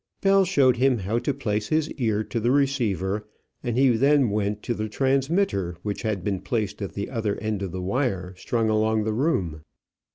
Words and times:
Bell 0.21 0.45
showed 0.45 0.77
him 0.77 0.97
how 0.97 1.19
to 1.19 1.31
place 1.31 1.67
his 1.67 1.91
ear 1.91 2.23
to 2.23 2.39
the 2.39 2.49
receiver, 2.49 3.27
and 3.61 3.77
he 3.77 3.89
then 3.89 4.31
went 4.31 4.63
to 4.63 4.73
the 4.73 4.89
transmitter 4.89 5.77
which 5.83 6.01
had 6.01 6.23
been 6.23 6.41
placed 6.41 6.81
at 6.81 6.93
the 6.95 7.07
other 7.11 7.35
end 7.39 7.61
of 7.61 7.71
the 7.71 7.83
wire 7.83 8.33
strung 8.35 8.67
along 8.67 9.03
the 9.03 9.13
room. 9.13 9.61